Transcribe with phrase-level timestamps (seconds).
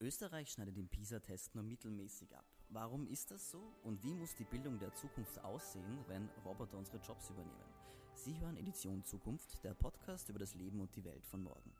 [0.00, 2.46] Österreich schneidet im PISA-Test nur mittelmäßig ab.
[2.68, 6.98] Warum ist das so und wie muss die Bildung der Zukunft aussehen, wenn Roboter unsere
[6.98, 7.74] Jobs übernehmen?
[8.14, 11.72] Sie hören Edition Zukunft, der Podcast über das Leben und die Welt von morgen.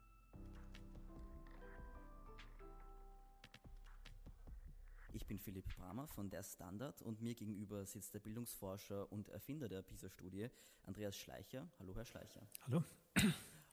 [5.13, 9.69] Ich bin Philipp Bramer von der Standard und mir gegenüber sitzt der Bildungsforscher und Erfinder
[9.69, 10.49] der PISA-Studie,
[10.85, 11.69] Andreas Schleicher.
[11.79, 12.47] Hallo, Herr Schleicher.
[12.67, 12.83] Hallo.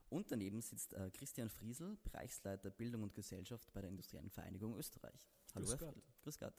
[0.10, 5.28] Und daneben sitzt äh, Christian Friesel, Bereichsleiter Bildung und Gesellschaft bei der Industriellen Vereinigung Österreich.
[5.54, 6.04] Hallo, Grüß Herr Friesel.
[6.24, 6.54] Grüß Gott.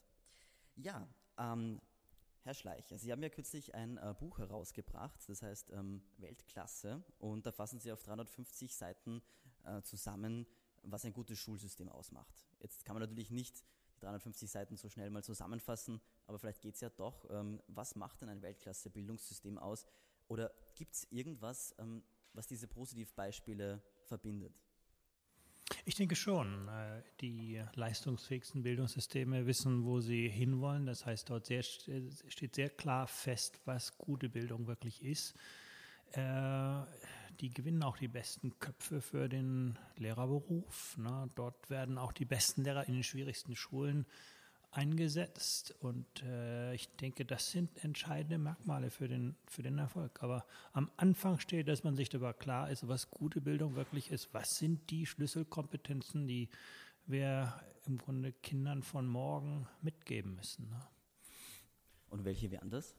[0.76, 1.80] Ja, ähm,
[2.42, 7.44] Herr Schleicher, Sie haben ja kürzlich ein äh, Buch herausgebracht, das heißt ähm, Weltklasse, und
[7.44, 9.20] da fassen Sie auf 350 Seiten
[9.64, 10.46] äh, zusammen,
[10.82, 12.46] was ein gutes Schulsystem ausmacht.
[12.60, 13.64] Jetzt kann man natürlich nicht
[13.96, 17.28] die 350 Seiten so schnell mal zusammenfassen, aber vielleicht geht es ja doch.
[17.30, 19.86] Ähm, was macht denn ein Weltklasse-Bildungssystem aus?
[20.28, 22.04] Oder gibt es irgendwas, ähm,
[22.36, 24.52] was diese Positivbeispiele verbindet?
[25.84, 26.68] Ich denke schon.
[26.68, 30.86] Äh, die leistungsfähigsten Bildungssysteme wissen, wo sie hinwollen.
[30.86, 35.34] Das heißt, dort sehr, steht sehr klar fest, was gute Bildung wirklich ist.
[36.12, 36.82] Äh,
[37.40, 40.96] die gewinnen auch die besten Köpfe für den Lehrerberuf.
[40.96, 41.30] Ne?
[41.34, 44.06] Dort werden auch die besten Lehrer in den schwierigsten Schulen
[44.76, 50.22] eingesetzt und äh, ich denke, das sind entscheidende Merkmale für den, für den Erfolg.
[50.22, 54.34] Aber am Anfang steht, dass man sich darüber klar ist, was gute Bildung wirklich ist.
[54.34, 56.50] Was sind die Schlüsselkompetenzen, die
[57.06, 57.54] wir
[57.86, 60.68] im Grunde Kindern von morgen mitgeben müssen?
[60.68, 60.80] Ne?
[62.10, 62.94] Und welche wären das?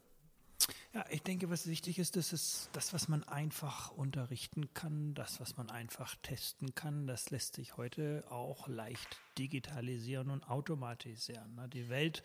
[0.93, 5.39] Ja, ich denke, was wichtig ist, das ist das, was man einfach unterrichten kann, das,
[5.39, 11.55] was man einfach testen kann, das lässt sich heute auch leicht digitalisieren und automatisieren.
[11.55, 11.67] Ne?
[11.67, 12.23] Die Welt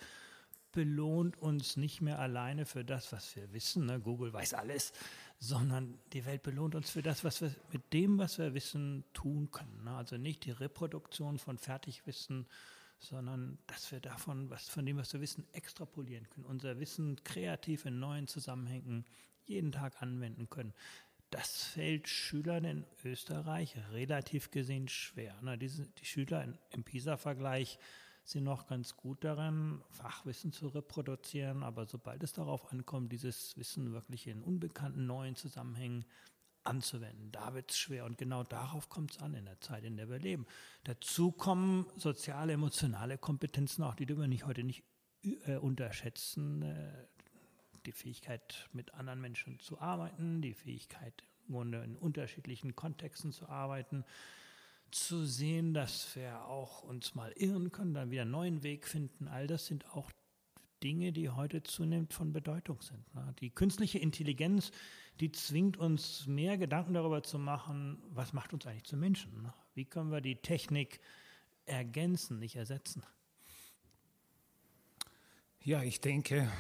[0.71, 3.87] belohnt uns nicht mehr alleine für das, was wir wissen.
[3.87, 4.01] Ne?
[4.01, 4.93] Google weiß alles,
[5.39, 9.51] sondern die Welt belohnt uns für das, was wir mit dem, was wir wissen, tun
[9.51, 9.85] können.
[9.85, 9.95] Ne?
[9.95, 12.47] Also nicht die Reproduktion von Fertigwissen,
[13.03, 17.85] sondern dass wir davon, was von dem, was wir wissen, extrapolieren können, unser Wissen kreativ
[17.85, 19.05] in neuen Zusammenhängen
[19.45, 20.73] jeden Tag anwenden können.
[21.31, 25.35] Das fällt Schülern in Österreich relativ gesehen schwer.
[25.57, 27.79] Diese, die Schüler im PISA-Vergleich
[28.25, 33.93] sind noch ganz gut daran, Fachwissen zu reproduzieren, aber sobald es darauf ankommt, dieses Wissen
[33.93, 36.05] wirklich in unbekannten neuen Zusammenhängen
[36.65, 37.33] anzuwenden.
[37.33, 40.09] Da wird es schwer und genau darauf kommt es an in der Zeit, in der
[40.09, 40.47] wir leben.
[40.85, 44.85] Dazu kommen soziale, emotionale Kompetenzen auch, die dürfen wir nicht heute nicht
[45.23, 46.63] äh, unterschätzen.
[46.63, 47.07] Äh,
[47.87, 54.05] die Fähigkeit, mit anderen Menschen zu arbeiten, die Fähigkeit, in unterschiedlichen Kontexten zu arbeiten,
[54.91, 59.29] zu sehen, dass wir auch uns mal irren können, dann wieder einen neuen Weg finden.
[59.29, 60.11] All das sind auch
[60.83, 63.15] Dinge, die heute zunehmend von Bedeutung sind.
[63.15, 63.35] Ne?
[63.41, 64.71] Die künstliche Intelligenz,
[65.21, 69.43] die zwingt uns mehr Gedanken darüber zu machen, was macht uns eigentlich zu Menschen?
[69.43, 69.55] Ne?
[69.75, 71.01] Wie können wir die Technik
[71.67, 73.03] ergänzen, nicht ersetzen?
[75.65, 76.51] Ja, ich denke,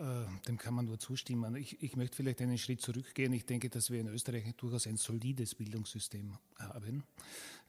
[0.00, 1.56] äh, dem kann man nur zustimmen.
[1.56, 3.32] Ich, ich, möchte vielleicht einen Schritt zurückgehen.
[3.32, 7.04] Ich denke, dass wir in Österreich durchaus ein solides Bildungssystem haben.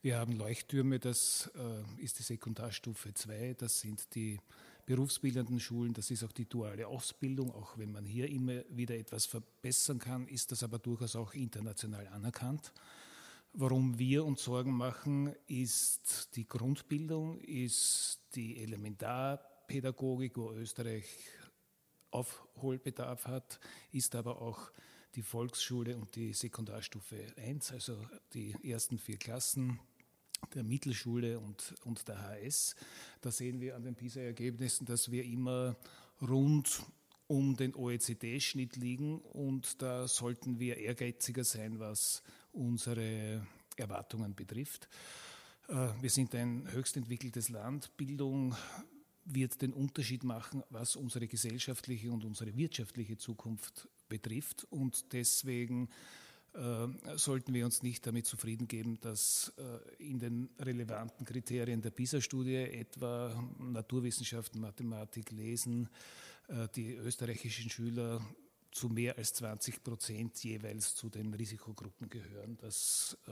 [0.02, 4.40] Wir haben Leuchttürme, das äh, ist die Sekundarstufe 2, das sind die
[4.86, 7.52] berufsbildenden Schulen, das ist auch die duale Ausbildung.
[7.52, 12.08] Auch wenn man hier immer wieder etwas verbessern kann, ist das aber durchaus auch international
[12.08, 12.74] anerkannt.
[13.54, 19.38] Warum wir uns Sorgen machen, ist die Grundbildung, ist die Elementar
[19.68, 21.06] Pädagogik, wo Österreich
[22.12, 23.60] Aufholbedarf hat,
[23.92, 24.72] ist aber auch
[25.16, 27.98] die Volksschule und die Sekundarstufe 1, also
[28.34, 29.80] die ersten vier Klassen
[30.54, 32.76] der Mittelschule und, und der HS.
[33.22, 35.76] Da sehen wir an den PISA-Ergebnissen, dass wir immer
[36.22, 36.84] rund
[37.28, 43.48] um den OECD-Schnitt liegen und da sollten wir ehrgeiziger sein, was unsere
[43.78, 44.90] Erwartungen betrifft.
[45.70, 47.96] Äh, wir sind ein höchst entwickeltes Land.
[47.96, 48.56] Bildung
[49.24, 54.66] wird den Unterschied machen, was unsere gesellschaftliche und unsere wirtschaftliche Zukunft betrifft.
[54.70, 55.90] Und deswegen
[57.16, 62.56] sollten wir uns nicht damit zufrieden geben, dass äh, in den relevanten Kriterien der PISA-Studie
[62.56, 65.90] etwa Naturwissenschaften, Mathematik, Lesen
[66.48, 68.22] äh, die österreichischen Schüler
[68.72, 72.58] zu mehr als 20 Prozent jeweils zu den Risikogruppen gehören.
[72.58, 73.32] Das äh,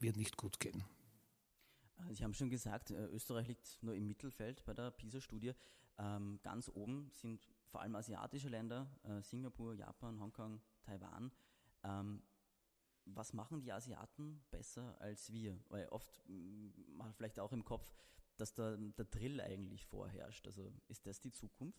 [0.00, 0.84] wird nicht gut gehen.
[2.10, 5.52] Sie haben schon gesagt, äh, Österreich liegt nur im Mittelfeld bei der PISA-Studie.
[5.98, 11.30] Ähm, ganz oben sind vor allem asiatische Länder, äh, Singapur, Japan, Hongkong, Taiwan.
[13.06, 15.58] Was machen die Asiaten besser als wir?
[15.68, 17.92] Weil oft mal vielleicht auch im Kopf,
[18.36, 20.46] dass da der Drill eigentlich vorherrscht.
[20.46, 21.78] Also ist das die Zukunft?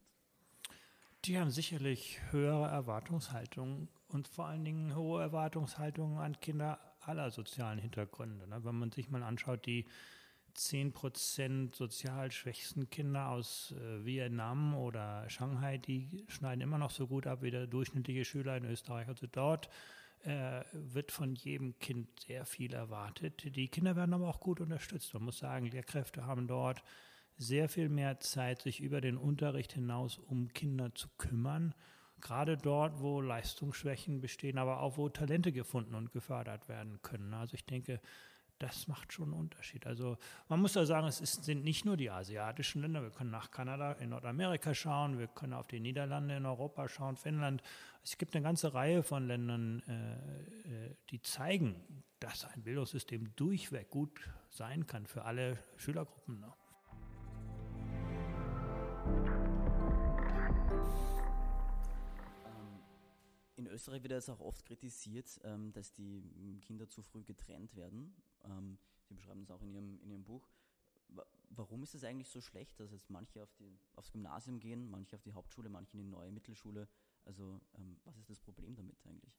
[1.26, 7.78] Die haben sicherlich höhere Erwartungshaltungen und vor allen Dingen hohe Erwartungshaltungen an Kinder aller sozialen
[7.78, 8.48] Hintergründe.
[8.48, 8.64] Ne?
[8.64, 9.86] Wenn man sich mal anschaut, die
[10.56, 17.08] 10 Prozent sozial schwächsten Kinder aus äh, Vietnam oder Shanghai, die schneiden immer noch so
[17.08, 19.08] gut ab wie der durchschnittliche Schüler in Österreich.
[19.08, 19.70] Also dort
[20.24, 23.56] äh, wird von jedem Kind sehr viel erwartet.
[23.56, 25.14] Die Kinder werden aber auch gut unterstützt.
[25.14, 26.84] Man muss sagen, Lehrkräfte haben dort
[27.38, 31.74] sehr viel mehr Zeit, sich über den Unterricht hinaus um Kinder zu kümmern.
[32.20, 37.34] Gerade dort, wo Leistungsschwächen bestehen, aber auch wo Talente gefunden und gefördert werden können.
[37.34, 38.00] Also ich denke,
[38.62, 39.88] das macht schon einen Unterschied.
[39.88, 40.18] Also
[40.48, 43.02] man muss da sagen, es ist, sind nicht nur die asiatischen Länder.
[43.02, 47.16] Wir können nach Kanada in Nordamerika schauen, wir können auf die Niederlande in Europa schauen,
[47.16, 47.64] Finnland.
[48.04, 51.76] Es gibt eine ganze Reihe von Ländern, äh, äh, die zeigen,
[52.20, 56.40] dass ein Bildungssystem durchweg gut sein kann für alle Schülergruppen.
[56.40, 56.54] Ne?
[63.56, 68.16] In Österreich wird es auch oft kritisiert, ähm, dass die Kinder zu früh getrennt werden.
[68.44, 70.48] Ähm, Sie beschreiben das auch in Ihrem, in Ihrem Buch.
[71.50, 75.18] Warum ist es eigentlich so schlecht, dass jetzt manche auf die, aufs Gymnasium gehen, manche
[75.18, 76.88] auf die Hauptschule, manche in die neue Mittelschule?
[77.26, 79.38] Also ähm, was ist das Problem damit eigentlich?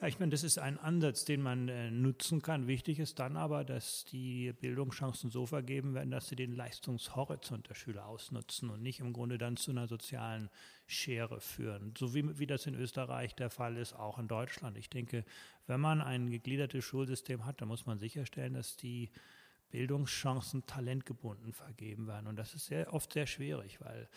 [0.00, 2.68] Ja, ich meine, das ist ein Ansatz, den man äh, nutzen kann.
[2.68, 7.74] Wichtig ist dann aber, dass die Bildungschancen so vergeben werden, dass sie den Leistungshorizont der
[7.74, 10.50] Schüler ausnutzen und nicht im Grunde dann zu einer sozialen
[10.86, 11.94] Schere führen.
[11.98, 14.78] So wie, wie das in Österreich der Fall ist, auch in Deutschland.
[14.78, 15.24] Ich denke,
[15.66, 19.10] wenn man ein gegliedertes Schulsystem hat, dann muss man sicherstellen, dass die
[19.70, 22.28] Bildungschancen talentgebunden vergeben werden.
[22.28, 24.08] Und das ist sehr oft sehr schwierig, weil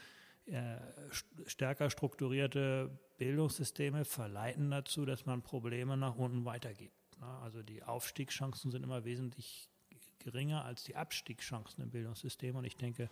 [1.45, 7.19] stärker strukturierte Bildungssysteme verleiten dazu, dass man Probleme nach unten weitergibt.
[7.19, 7.27] Ne?
[7.43, 9.69] Also die Aufstiegschancen sind immer wesentlich
[10.19, 12.55] geringer als die Abstiegschancen im Bildungssystem.
[12.55, 13.09] Und ich denke,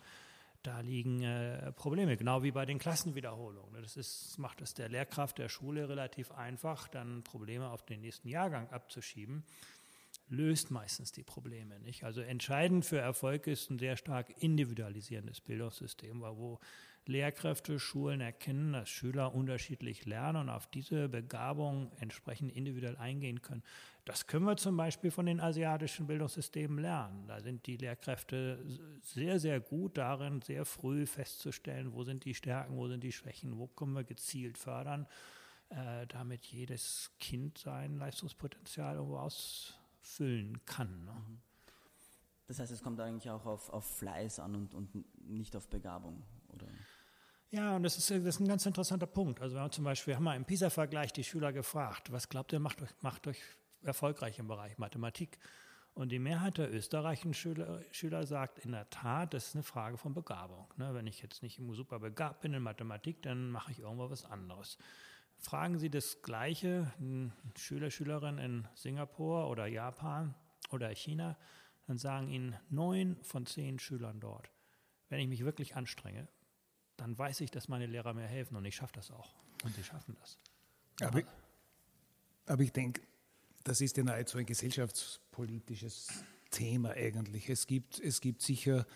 [0.62, 3.80] da liegen äh, Probleme, genau wie bei den Klassenwiederholungen.
[3.80, 8.28] Das ist, macht es der Lehrkraft der Schule relativ einfach, dann Probleme auf den nächsten
[8.28, 9.44] Jahrgang abzuschieben
[10.30, 12.04] löst meistens die Probleme nicht.
[12.04, 16.60] Also entscheidend für Erfolg ist ein sehr stark individualisierendes Bildungssystem, wo
[17.06, 23.62] Lehrkräfte, Schulen erkennen, dass Schüler unterschiedlich lernen und auf diese Begabung entsprechend individuell eingehen können.
[24.04, 27.26] Das können wir zum Beispiel von den asiatischen Bildungssystemen lernen.
[27.26, 28.64] Da sind die Lehrkräfte
[29.02, 33.58] sehr, sehr gut darin, sehr früh festzustellen, wo sind die Stärken, wo sind die Schwächen,
[33.58, 35.06] wo können wir gezielt fördern,
[35.70, 41.04] äh, damit jedes Kind sein Leistungspotenzial irgendwo ausfüllen kann.
[41.04, 41.12] Ne?
[41.12, 41.38] Mhm.
[42.50, 44.90] Das heißt, es kommt eigentlich auch auf, auf Fleiß an und, und
[45.28, 46.66] nicht auf Begabung, oder?
[47.52, 49.40] Ja, und das ist, das ist ein ganz interessanter Punkt.
[49.40, 52.60] Also wir haben zum Beispiel, haben mal im PISA-Vergleich die Schüler gefragt, was glaubt ihr,
[52.60, 53.40] macht euch, macht euch
[53.82, 55.36] erfolgreich im Bereich Mathematik?
[55.92, 59.96] Und die Mehrheit der österreichischen Schüler, Schüler sagt in der Tat, das ist eine Frage
[59.96, 60.72] von Begabung.
[60.76, 60.94] Ne?
[60.94, 64.78] Wenn ich jetzt nicht super begabt bin in Mathematik, dann mache ich irgendwo was anderes.
[65.36, 66.92] Fragen Sie das Gleiche,
[67.56, 70.36] Schüler, Schülerin in Singapur oder Japan
[70.70, 71.36] oder China,
[71.88, 74.50] dann sagen Ihnen neun von zehn Schülern dort,
[75.08, 76.28] wenn ich mich wirklich anstrenge,
[77.00, 79.34] dann weiß ich, dass meine Lehrer mir helfen und ich schaffe das auch.
[79.64, 80.38] Und sie schaffen das.
[81.00, 81.22] Aber,
[82.46, 83.00] aber ich denke,
[83.64, 86.08] das ist ja nahezu ein gesellschaftspolitisches
[86.50, 87.48] Thema eigentlich.
[87.48, 88.86] Es gibt, es gibt sicher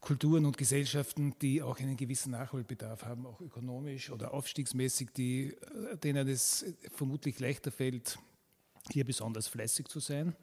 [0.00, 5.96] Kulturen und Gesellschaften, die auch einen gewissen Nachholbedarf haben, auch ökonomisch oder aufstiegsmäßig, die, äh,
[5.96, 8.16] denen es vermutlich leichter fällt,
[8.92, 10.36] hier besonders fleißig zu sein.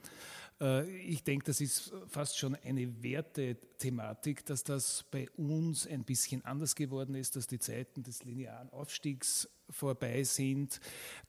[0.62, 6.44] Äh, ich denke, das ist fast schon eine Wertethematik, dass das bei uns ein bisschen
[6.46, 10.80] anders geworden ist, dass die Zeiten des linearen Aufstiegs vorbei sind,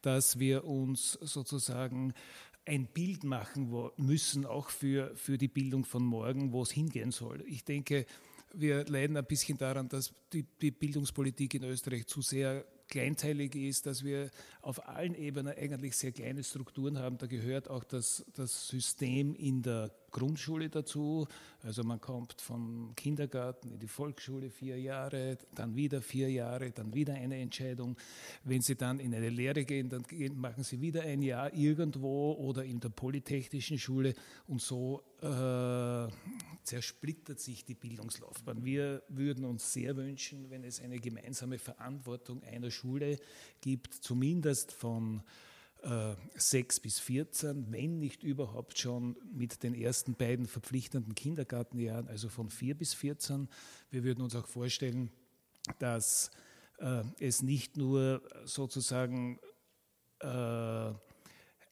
[0.01, 2.13] dass wir uns sozusagen
[2.65, 7.43] ein Bild machen müssen, auch für, für die Bildung von morgen, wo es hingehen soll.
[7.47, 8.05] Ich denke,
[8.53, 13.85] wir leiden ein bisschen daran, dass die, die Bildungspolitik in Österreich zu sehr kleinteilig ist,
[13.85, 14.29] dass wir
[14.61, 17.17] auf allen Ebenen eigentlich sehr kleine Strukturen haben.
[17.17, 21.27] Da gehört auch das, das System in der Grundschule dazu.
[21.63, 26.93] Also man kommt vom Kindergarten in die Volksschule vier Jahre, dann wieder vier Jahre, dann
[26.93, 27.97] wieder eine Entscheidung.
[28.43, 32.63] Wenn Sie dann in eine Lehre gehen, dann machen Sie wieder ein Jahr irgendwo oder
[32.63, 34.13] in der Polytechnischen Schule
[34.47, 36.07] und so äh,
[36.63, 38.63] zersplittert sich die Bildungslaufbahn.
[38.63, 43.17] Wir würden uns sehr wünschen, wenn es eine gemeinsame Verantwortung einer Schule
[43.61, 45.23] gibt, zumindest von
[45.83, 52.29] äh, 6 bis 14, wenn nicht überhaupt schon mit den ersten beiden verpflichtenden Kindergartenjahren, also
[52.29, 53.47] von 4 bis 14.
[53.89, 55.11] Wir würden uns auch vorstellen,
[55.79, 56.31] dass
[56.79, 59.39] äh, es nicht nur sozusagen
[60.19, 60.95] äh, ein,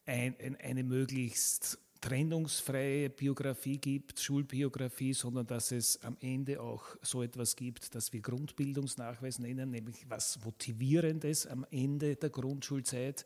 [0.06, 7.56] ein, eine möglichst trennungsfreie Biografie gibt, Schulbiografie, sondern dass es am Ende auch so etwas
[7.56, 13.24] gibt, das wir Grundbildungsnachweis nennen, nämlich was Motivierendes am Ende der Grundschulzeit,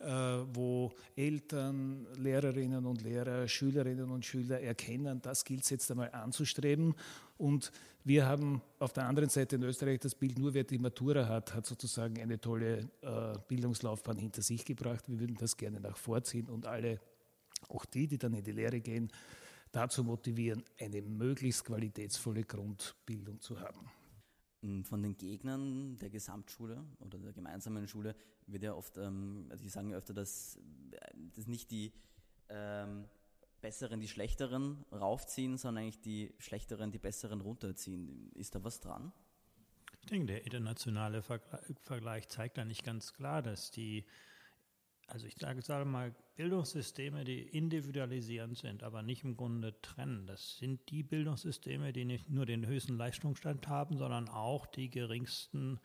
[0.00, 6.10] äh, wo Eltern, Lehrerinnen und Lehrer, Schülerinnen und Schüler erkennen, das gilt es jetzt einmal
[6.12, 6.94] anzustreben.
[7.36, 7.70] Und
[8.04, 11.54] wir haben auf der anderen Seite in Österreich das Bild, nur wer die Matura hat,
[11.54, 15.08] hat sozusagen eine tolle äh, Bildungslaufbahn hinter sich gebracht.
[15.08, 17.00] Wir würden das gerne nach vorziehen und alle
[17.68, 19.10] auch die, die dann in die Lehre gehen,
[19.72, 23.90] dazu motivieren, eine möglichst qualitätsvolle Grundbildung zu haben.
[24.62, 29.62] Mm, von den Gegnern der Gesamtschule oder der gemeinsamen Schule wird ja oft, ähm, also
[29.62, 30.56] die sagen ja öfter, dass,
[30.90, 31.92] äh, dass nicht die
[32.48, 33.04] ähm,
[33.60, 38.30] Besseren die Schlechteren raufziehen, sondern eigentlich die Schlechteren die Besseren runterziehen.
[38.34, 39.12] Ist da was dran?
[40.00, 44.06] Ich denke, der internationale Vergleich zeigt da nicht ganz klar, dass die
[45.08, 50.26] also ich sage, sage mal, Bildungssysteme, die individualisierend sind, aber nicht im Grunde trennen.
[50.26, 55.80] Das sind die Bildungssysteme, die nicht nur den höchsten Leistungsstand haben, sondern auch die geringsten,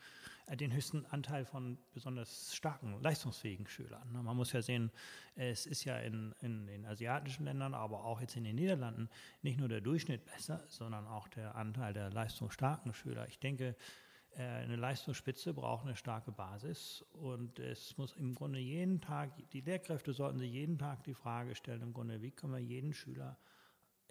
[0.48, 4.12] äh, den höchsten Anteil von besonders starken, leistungsfähigen Schülern.
[4.12, 4.92] Man muss ja sehen,
[5.36, 9.10] es ist ja in, in den asiatischen Ländern, aber auch jetzt in den Niederlanden
[9.42, 13.25] nicht nur der Durchschnitt besser, sondern auch der Anteil der leistungsstarken Schüler.
[13.30, 13.77] Ich denke,
[14.36, 20.13] eine Leistungsspitze braucht eine starke Basis und es muss im Grunde jeden Tag, die Lehrkräfte
[20.13, 23.38] sollten sich jeden Tag die Frage stellen, im Grunde, wie können wir jeden Schüler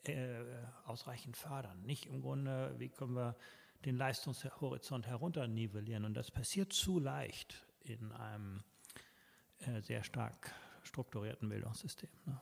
[0.04, 0.38] äh,
[0.84, 1.82] ausreichend fördern?
[1.82, 3.36] Nicht im Grunde, wie können wir
[3.84, 6.04] den Leistungshorizont herunternivellieren?
[6.04, 8.62] Und das passiert zu leicht in einem
[9.60, 10.52] äh, sehr stark
[10.84, 12.10] strukturierten Bildungssystem.
[12.26, 12.40] Ne?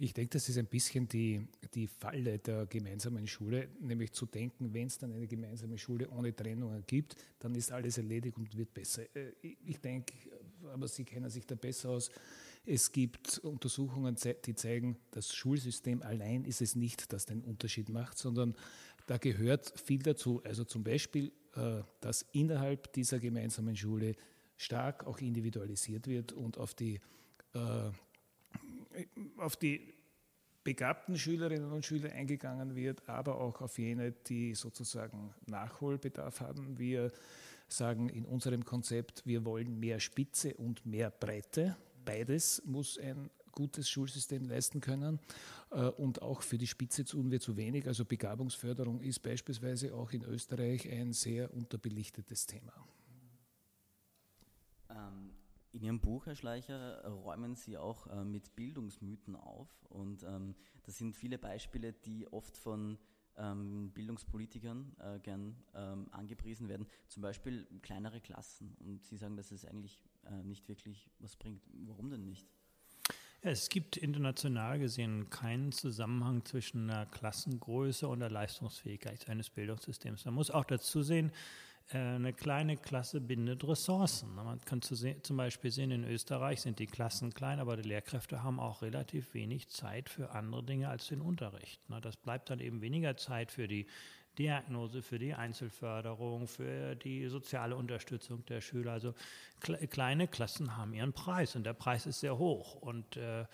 [0.00, 4.72] Ich denke, das ist ein bisschen die, die Falle der gemeinsamen Schule, nämlich zu denken,
[4.72, 8.72] wenn es dann eine gemeinsame Schule ohne Trennungen gibt, dann ist alles erledigt und wird
[8.72, 9.02] besser.
[9.16, 10.14] Äh, ich denke,
[10.72, 12.10] aber Sie kennen sich da besser aus,
[12.64, 18.18] es gibt Untersuchungen, die zeigen, das Schulsystem allein ist es nicht, das den Unterschied macht,
[18.18, 18.54] sondern
[19.06, 20.42] da gehört viel dazu.
[20.44, 24.14] Also zum Beispiel, äh, dass innerhalb dieser gemeinsamen Schule
[24.56, 27.00] stark auch individualisiert wird und auf die
[27.54, 27.90] äh,
[29.36, 29.94] auf die
[30.64, 36.78] begabten Schülerinnen und Schüler eingegangen wird, aber auch auf jene, die sozusagen Nachholbedarf haben.
[36.78, 37.10] Wir
[37.68, 41.76] sagen in unserem Konzept, wir wollen mehr Spitze und mehr Breite.
[42.04, 45.18] Beides muss ein gutes Schulsystem leisten können.
[45.70, 47.86] Äh, und auch für die Spitze tun wir zu wenig.
[47.86, 52.72] Also Begabungsförderung ist beispielsweise auch in Österreich ein sehr unterbelichtetes Thema.
[55.72, 59.68] In Ihrem Buch, Herr Schleicher, räumen Sie auch äh, mit Bildungsmythen auf.
[59.90, 62.98] Und ähm, das sind viele Beispiele, die oft von
[63.36, 66.86] ähm, Bildungspolitikern äh, gern ähm, angepriesen werden.
[67.08, 68.76] Zum Beispiel kleinere Klassen.
[68.80, 71.62] Und Sie sagen, dass es eigentlich äh, nicht wirklich was bringt.
[71.86, 72.48] Warum denn nicht?
[73.40, 80.24] Es gibt international gesehen keinen Zusammenhang zwischen der Klassengröße und der Leistungsfähigkeit eines Bildungssystems.
[80.24, 81.30] Man muss auch dazu sehen,
[81.90, 84.34] eine kleine Klasse bindet Ressourcen.
[84.34, 88.60] Man kann zum Beispiel sehen, in Österreich sind die Klassen klein, aber die Lehrkräfte haben
[88.60, 91.80] auch relativ wenig Zeit für andere Dinge als den Unterricht.
[92.02, 93.86] Das bleibt dann eben weniger Zeit für die
[94.38, 98.92] Diagnose, für die Einzelförderung, für die soziale Unterstützung der Schüler.
[98.92, 99.14] Also
[99.60, 102.74] kleine Klassen haben ihren Preis und der Preis ist sehr hoch.
[102.74, 103.46] Und äh,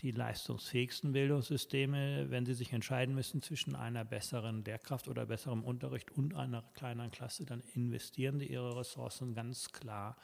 [0.00, 6.10] die leistungsfähigsten Bildungssysteme, wenn sie sich entscheiden müssen zwischen einer besseren Lehrkraft oder besserem Unterricht
[6.12, 10.16] und einer kleineren Klasse, dann investieren sie ihre Ressourcen ganz klar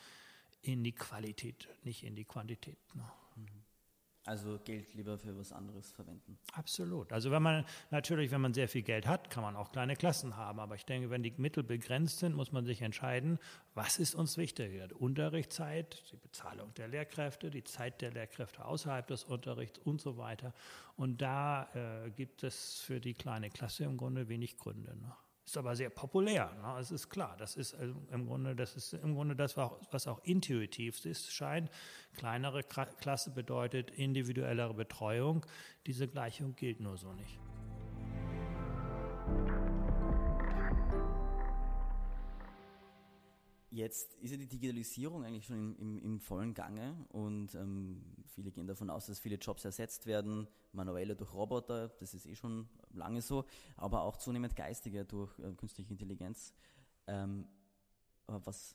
[0.63, 2.79] in die Qualität, nicht in die Quantität.
[2.95, 3.05] Ne?
[4.31, 6.39] Also Geld lieber für was anderes verwenden.
[6.53, 7.13] Absolut.
[7.13, 10.37] Also wenn man natürlich, wenn man sehr viel Geld hat, kann man auch kleine Klassen
[10.37, 10.61] haben.
[10.61, 13.41] Aber ich denke, wenn die Mittel begrenzt sind, muss man sich entscheiden,
[13.75, 14.87] was ist uns wichtiger?
[14.87, 20.17] Die Unterrichtszeit, die Bezahlung der Lehrkräfte, die Zeit der Lehrkräfte außerhalb des Unterrichts und so
[20.17, 20.55] weiter.
[20.95, 24.97] Und da äh, gibt es für die kleine Klasse im Grunde wenig Gründe.
[24.97, 25.13] Ne?
[25.51, 26.79] Ist aber sehr populär, ne?
[26.79, 27.35] es ist klar.
[27.37, 31.73] Das ist äh, im Grunde das, ist im Grunde das was auch intuitiv ist, scheint.
[32.13, 35.45] Kleinere Klasse bedeutet individuellere Betreuung.
[35.87, 37.41] Diese Gleichung gilt nur so nicht.
[43.73, 48.51] Jetzt ist ja die Digitalisierung eigentlich schon im, im, im vollen Gange und ähm, viele
[48.51, 52.69] gehen davon aus, dass viele Jobs ersetzt werden, manuelle durch Roboter, das ist eh schon
[52.93, 53.45] lange so,
[53.77, 56.53] aber auch zunehmend geistige durch äh, künstliche Intelligenz.
[57.07, 57.47] Ähm,
[58.27, 58.75] aber was,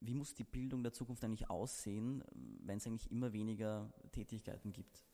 [0.00, 2.22] wie muss die Bildung der Zukunft eigentlich aussehen,
[2.60, 5.05] wenn es eigentlich immer weniger Tätigkeiten gibt?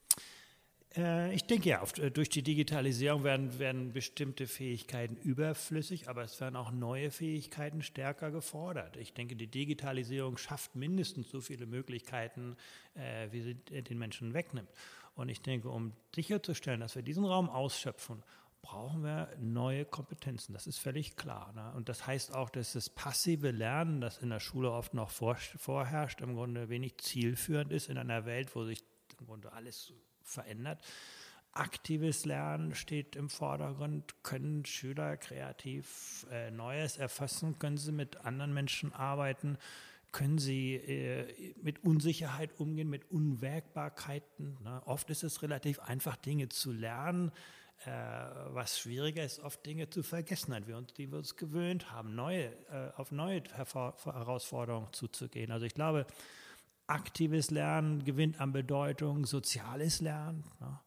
[0.97, 6.41] Äh, ich denke ja, äh, durch die Digitalisierung werden, werden bestimmte Fähigkeiten überflüssig, aber es
[6.41, 8.97] werden auch neue Fähigkeiten stärker gefordert.
[8.97, 12.57] Ich denke, die Digitalisierung schafft mindestens so viele Möglichkeiten,
[12.95, 14.71] äh, wie sie den Menschen wegnimmt.
[15.15, 18.23] Und ich denke, um sicherzustellen, dass wir diesen Raum ausschöpfen,
[18.63, 20.55] brauchen wir neue Kompetenzen.
[20.55, 21.53] Das ist völlig klar.
[21.53, 21.73] Ne?
[21.75, 25.37] Und das heißt auch, dass das passive Lernen, das in der Schule oft noch vor,
[25.37, 28.83] vorherrscht, im Grunde wenig zielführend ist in einer Welt, wo sich
[29.19, 29.93] im Grunde alles
[30.25, 30.85] verändert.
[31.53, 34.23] Aktives Lernen steht im Vordergrund.
[34.23, 37.59] Können Schüler kreativ äh, Neues erfassen?
[37.59, 39.59] Können sie mit anderen Menschen arbeiten?
[40.13, 44.59] Können sie äh, mit Unsicherheit umgehen, mit Unwägbarkeiten?
[44.63, 44.83] Ne?
[44.87, 47.33] Oft ist es relativ einfach, Dinge zu lernen
[47.87, 47.91] äh,
[48.51, 52.15] was schwieriger ist, oft Dinge zu vergessen, an wir uns, die wir uns gewöhnt haben,
[52.15, 55.51] neue, äh, auf neue Herausforderungen zuzugehen.
[55.51, 56.07] Also ich glaube,
[56.87, 60.45] aktives Lernen gewinnt an Bedeutung, soziales Lernen.
[60.61, 60.79] Ne?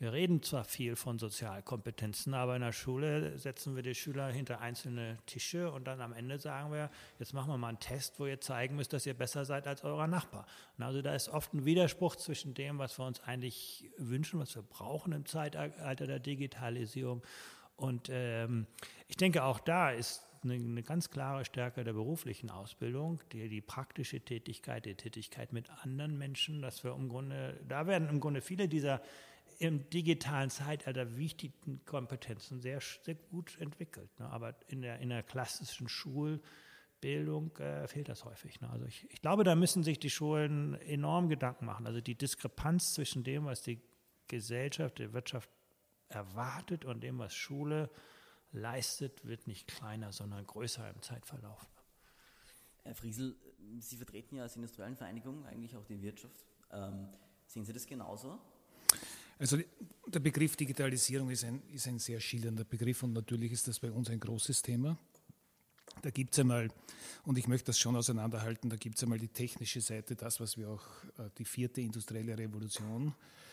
[0.00, 4.60] Wir reden zwar viel von Sozialkompetenzen, aber in der Schule setzen wir die Schüler hinter
[4.60, 6.88] einzelne Tische und dann am Ende sagen wir,
[7.18, 9.82] jetzt machen wir mal einen Test, wo ihr zeigen müsst, dass ihr besser seid als
[9.82, 10.46] euer Nachbar.
[10.76, 14.54] Und also da ist oft ein Widerspruch zwischen dem, was wir uns eigentlich wünschen, was
[14.54, 17.20] wir brauchen im Zeitalter der Digitalisierung.
[17.74, 18.68] Und ähm,
[19.08, 23.60] ich denke, auch da ist eine, eine, ganz klare Stärke der beruflichen Ausbildung, die, die
[23.60, 28.40] praktische Tätigkeit, die Tätigkeit mit anderen Menschen, dass wir im Grunde, da werden im Grunde
[28.40, 29.00] viele dieser
[29.58, 34.08] im digitalen Zeitalter wichtigen Kompetenzen sehr, sehr gut entwickelt.
[34.18, 34.30] Ne?
[34.30, 38.60] Aber in der, in der klassischen Schulbildung äh, fehlt das häufig.
[38.60, 38.70] Ne?
[38.70, 41.86] Also ich, ich glaube, da müssen sich die Schulen enorm Gedanken machen.
[41.86, 43.80] Also die Diskrepanz zwischen dem, was die
[44.28, 45.50] Gesellschaft, die Wirtschaft
[46.08, 47.90] erwartet und dem, was Schule
[48.52, 51.68] leistet, wird nicht kleiner, sondern größer im Zeitverlauf.
[52.82, 53.36] Herr Friesel,
[53.80, 56.46] Sie vertreten ja als industriellen Vereinigung eigentlich auch die Wirtschaft.
[56.70, 57.08] Ähm,
[57.46, 58.38] sehen Sie das genauso?
[59.38, 59.58] Also
[60.06, 63.90] der Begriff Digitalisierung ist ein, ist ein sehr schillernder Begriff und natürlich ist das bei
[63.90, 64.96] uns ein großes Thema.
[66.02, 66.68] Da gibt es einmal,
[67.24, 70.56] und ich möchte das schon auseinanderhalten, da gibt es einmal die technische Seite, das, was
[70.56, 70.84] wir auch
[71.18, 73.47] äh, die vierte industrielle Revolution äh,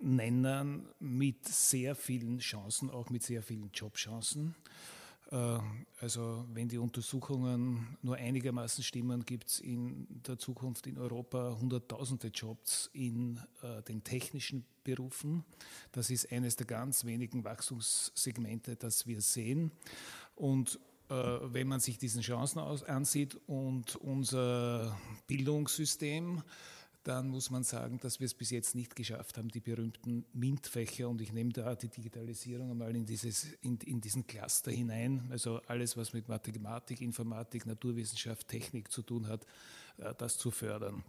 [0.00, 4.54] nennen, mit sehr vielen Chancen, auch mit sehr vielen Jobchancen.
[5.30, 5.58] Äh,
[6.00, 12.28] also wenn die Untersuchungen nur einigermaßen stimmen, gibt es in der Zukunft in Europa hunderttausende
[12.28, 15.44] Jobs in äh, den technischen Berufen.
[15.92, 19.72] Das ist eines der ganz wenigen Wachstumssegmente, das wir sehen.
[20.34, 26.42] Und äh, wenn man sich diesen Chancen ansieht und unser Bildungssystem,
[27.04, 31.06] dann muss man sagen, dass wir es bis jetzt nicht geschafft haben, die berühmten MINT-Fächer,
[31.08, 35.60] und ich nehme da die Digitalisierung einmal in, dieses, in, in diesen Cluster hinein, also
[35.66, 39.44] alles, was mit Mathematik, Informatik, Naturwissenschaft, Technik zu tun hat,
[39.98, 41.04] äh, das zu fördern.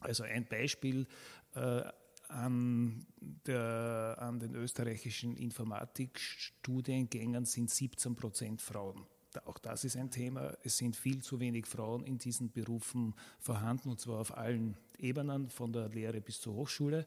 [0.00, 1.06] Also ein Beispiel
[1.54, 1.82] äh,
[2.28, 3.06] an,
[3.46, 9.06] der, an den österreichischen Informatikstudiengängen sind 17 Prozent Frauen
[9.46, 10.56] auch das ist ein Thema.
[10.62, 15.48] Es sind viel zu wenig Frauen in diesen Berufen vorhanden, und zwar auf allen Ebenen,
[15.48, 17.06] von der Lehre bis zur Hochschule.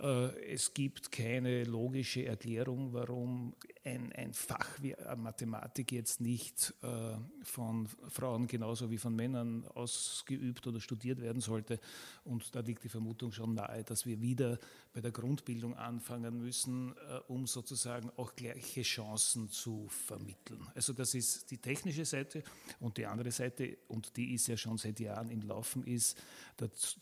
[0.00, 3.54] Äh, es gibt keine logische Erklärung, warum
[3.84, 10.66] ein, ein Fach wie Mathematik jetzt nicht äh, von Frauen genauso wie von Männern ausgeübt
[10.66, 11.78] oder studiert werden sollte.
[12.24, 14.58] Und da liegt die Vermutung schon nahe, dass wir wieder
[14.92, 20.66] bei der Grundbildung anfangen müssen, äh, um sozusagen auch gleiche Chancen zu vermitteln.
[20.74, 22.42] Also das ist die technische Seite
[22.80, 26.20] und die andere Seite, und die ist ja schon seit Jahren im Laufen, ist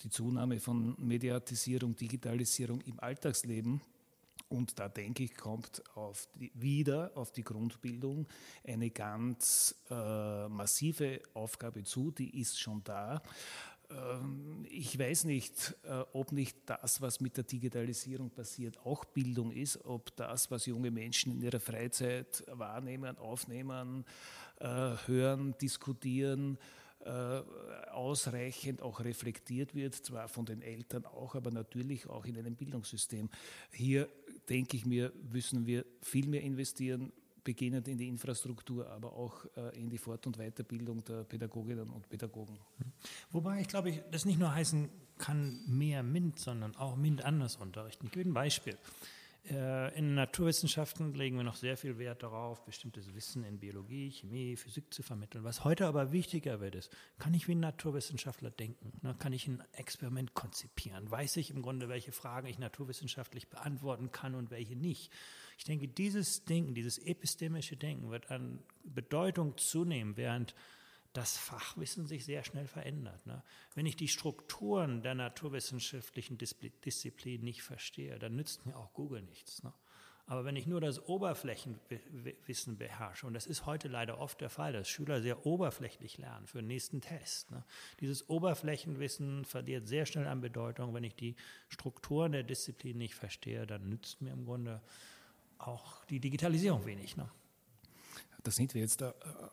[0.02, 3.80] die Zunahme von Mediatisierung, Digitalisierung im Alltagsleben.
[4.48, 8.26] Und da denke ich, kommt auf die, wieder auf die Grundbildung
[8.66, 13.22] eine ganz äh, massive Aufgabe zu, die ist schon da.
[13.90, 19.50] Ähm, ich weiß nicht, äh, ob nicht das, was mit der Digitalisierung passiert, auch Bildung
[19.50, 24.04] ist, ob das, was junge Menschen in ihrer Freizeit wahrnehmen, aufnehmen,
[24.60, 24.66] äh,
[25.06, 26.58] hören, diskutieren,
[27.92, 33.28] ausreichend auch reflektiert wird, zwar von den Eltern auch, aber natürlich auch in einem Bildungssystem.
[33.72, 34.08] Hier
[34.48, 37.12] denke ich mir, müssen wir viel mehr investieren,
[37.44, 42.08] beginnend in die Infrastruktur, aber auch äh, in die Fort- und Weiterbildung der Pädagoginnen und
[42.08, 42.58] Pädagogen.
[43.30, 44.88] Wobei ich glaube, das nicht nur heißen
[45.18, 48.06] kann mehr MINT, sondern auch MINT anders unterrichten.
[48.06, 48.76] Ich gebe ein Beispiel.
[49.50, 54.56] Äh, in Naturwissenschaften legen wir noch sehr viel Wert darauf, bestimmtes Wissen in Biologie, Chemie,
[54.56, 55.44] Physik zu vermitteln.
[55.44, 58.92] Was heute aber wichtiger wird, ist, kann ich wie ein Naturwissenschaftler denken?
[59.02, 59.14] Ne?
[59.18, 61.10] Kann ich ein Experiment konzipieren?
[61.10, 65.12] Weiß ich im Grunde, welche Fragen ich naturwissenschaftlich beantworten kann und welche nicht?
[65.58, 70.54] Ich denke, dieses Denken, dieses epistemische Denken wird an Bedeutung zunehmen, während
[71.14, 73.24] das Fachwissen sich sehr schnell verändert.
[73.24, 73.42] Ne?
[73.74, 79.62] Wenn ich die Strukturen der naturwissenschaftlichen Disziplin nicht verstehe, dann nützt mir auch Google nichts.
[79.62, 79.72] Ne?
[80.26, 84.72] Aber wenn ich nur das Oberflächenwissen beherrsche, und das ist heute leider oft der Fall,
[84.72, 87.52] dass Schüler sehr oberflächlich lernen für den nächsten Test.
[87.52, 87.62] Ne?
[88.00, 90.94] Dieses Oberflächenwissen verliert sehr schnell an Bedeutung.
[90.94, 91.36] Wenn ich die
[91.68, 94.82] Strukturen der Disziplin nicht verstehe, dann nützt mir im Grunde
[95.58, 97.16] auch die Digitalisierung wenig.
[97.16, 97.30] Ne?
[98.44, 99.02] Da sind wir jetzt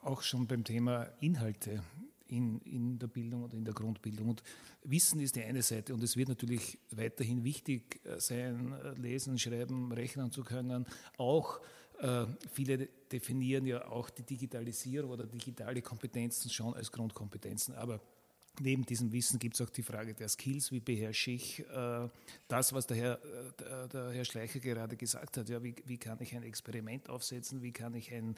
[0.03, 1.81] auch schon beim Thema Inhalte
[2.27, 4.29] in, in der Bildung und in der Grundbildung.
[4.29, 4.43] Und
[4.83, 9.39] Wissen ist die eine Seite und es wird natürlich weiterhin wichtig äh, sein, äh, lesen,
[9.39, 10.85] schreiben, rechnen zu können.
[11.17, 11.61] Auch
[11.99, 17.75] äh, viele definieren ja auch die Digitalisierung oder digitale Kompetenzen schon als Grundkompetenzen.
[17.75, 18.01] Aber
[18.59, 22.09] Neben diesem Wissen gibt es auch die Frage der Skills, wie beherrsche ich äh,
[22.47, 25.49] das, was der Herr, äh, der Herr Schleicher gerade gesagt hat.
[25.49, 28.35] Ja, wie, wie, kann ich ein Experiment aufsetzen, wie kann ich ein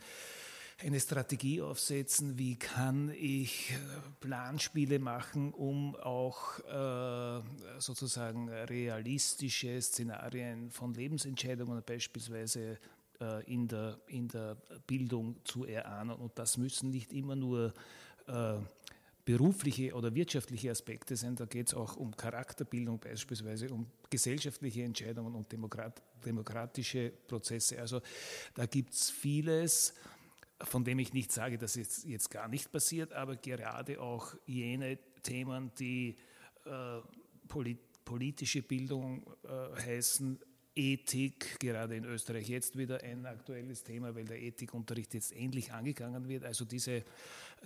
[0.82, 3.76] eine Strategie aufsetzen, wie kann ich äh,
[4.20, 7.42] Planspiele machen, um auch äh,
[7.80, 12.80] sozusagen realistische Szenarien von Lebensentscheidungen beispielsweise
[13.22, 16.16] äh, in, der, in der Bildung zu erahnen.
[16.16, 17.74] Und das müssen nicht immer nur
[18.28, 18.56] äh,
[19.26, 21.36] berufliche oder wirtschaftliche Aspekte sein.
[21.36, 27.80] Da geht es auch um Charakterbildung beispielsweise, um gesellschaftliche Entscheidungen und demokrat, demokratische Prozesse.
[27.80, 28.02] Also
[28.54, 29.94] da gibt es vieles
[30.62, 34.98] von dem ich nicht sage, dass es jetzt gar nicht passiert, aber gerade auch jene
[35.22, 36.16] Themen, die
[36.66, 37.02] äh,
[37.48, 40.38] polit politische Bildung äh, heißen,
[40.76, 46.28] Ethik, gerade in Österreich jetzt wieder ein aktuelles Thema, weil der Ethikunterricht jetzt endlich angegangen
[46.28, 46.44] wird.
[46.44, 47.04] Also diese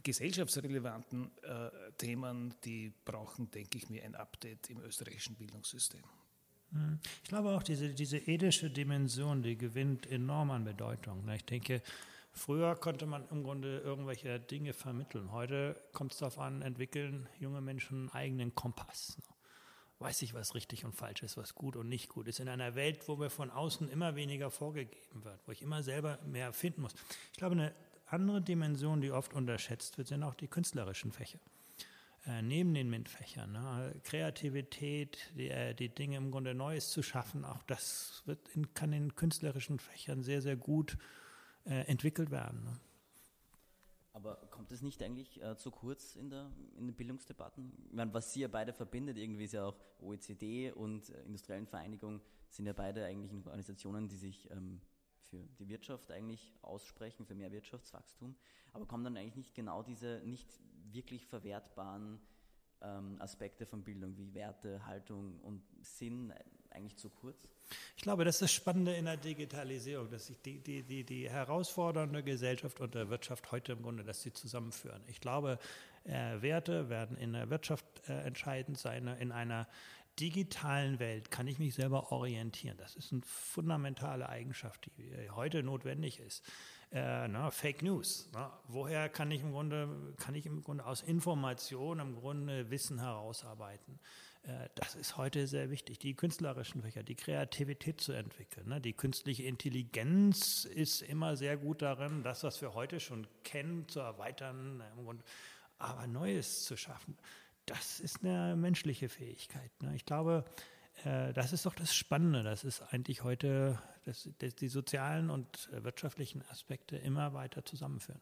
[0.04, 6.04] gesellschaftsrelevanten äh, Themen, die brauchen, denke ich mir, ein Update im österreichischen Bildungssystem.
[6.72, 7.00] Hm.
[7.24, 11.28] Ich glaube auch, diese, diese ethische Dimension, die gewinnt enorm an Bedeutung.
[11.30, 11.82] Ich denke,
[12.38, 15.32] Früher konnte man im Grunde irgendwelche Dinge vermitteln.
[15.32, 19.18] Heute kommt es darauf an, entwickeln junge Menschen einen eigenen Kompass.
[20.00, 22.40] Weiß ich, was richtig und falsch ist, was gut und nicht gut ist.
[22.40, 26.20] In einer Welt, wo mir von außen immer weniger vorgegeben wird, wo ich immer selber
[26.26, 26.94] mehr finden muss.
[27.32, 27.74] Ich glaube, eine
[28.06, 31.40] andere Dimension, die oft unterschätzt wird, sind auch die künstlerischen Fächer.
[32.28, 33.52] Äh, neben den MINT-Fächern.
[33.54, 33.96] Ne?
[34.04, 38.92] Kreativität, die, äh, die, Dinge im Grunde Neues zu schaffen, auch das wird in, kann
[38.92, 40.98] in künstlerischen Fächern sehr, sehr gut
[41.66, 42.64] äh, entwickelt werden.
[42.66, 42.80] Ne?
[44.28, 47.72] Aber kommt es nicht eigentlich äh, zu kurz in, der, in den Bildungsdebatten?
[47.88, 51.66] Ich meine, was Sie ja beide verbindet, irgendwie ist ja auch OECD und äh, Industriellen
[51.66, 54.82] Vereinigung sind ja beide eigentlich Organisationen, die sich ähm,
[55.30, 58.36] für die Wirtschaft eigentlich aussprechen, für mehr Wirtschaftswachstum.
[58.74, 60.48] Aber kommen dann eigentlich nicht genau diese nicht
[60.92, 62.20] wirklich verwertbaren
[62.82, 66.34] ähm, Aspekte von Bildung wie Werte, Haltung und Sinn
[66.72, 67.48] eigentlich zu kurz?
[67.96, 71.30] Ich glaube, das ist das Spannende in der Digitalisierung, dass sich die, die, die, die
[71.30, 75.04] herausfordernde Gesellschaft und der Wirtschaft heute im Grunde, dass sie zusammenführen.
[75.08, 75.60] Ich glaube,
[76.06, 79.08] äh, Werte werden in der Wirtschaft äh, entscheidend sein.
[79.08, 79.68] In einer
[80.20, 82.78] digitalen Welt kann ich mich selber orientieren.
[82.78, 86.44] Das ist eine fundamentale Eigenschaft, die heute notwendig ist.
[86.92, 88.30] Äh, na, Fake News.
[88.34, 93.00] Na, woher kann ich im Grunde, kann ich im Grunde aus Informationen im Grunde Wissen
[93.00, 94.00] herausarbeiten?
[94.48, 98.68] Äh, das ist heute sehr wichtig, die künstlerischen Fächer, die Kreativität zu entwickeln.
[98.70, 98.82] Ne?
[98.82, 104.00] Die künstliche Intelligenz ist immer sehr gut darin, das, was wir heute schon kennen, zu
[104.00, 104.82] erweitern,
[105.78, 107.18] aber Neues zu schaffen.
[107.66, 109.72] Das ist eine menschliche Fähigkeit.
[109.82, 109.96] Ne?
[109.96, 110.46] Ich glaube,
[111.04, 112.44] äh, das ist doch das Spannende.
[112.44, 118.22] Das ist eigentlich heute, dass, die sozialen und wirtschaftlichen Aspekte immer weiter zusammenführen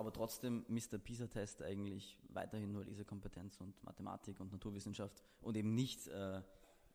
[0.00, 5.74] aber trotzdem misst der PISA-Test eigentlich weiterhin nur Lesekompetenz und Mathematik und Naturwissenschaft und eben
[5.74, 6.40] nicht äh,